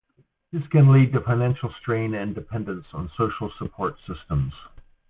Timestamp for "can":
0.71-0.91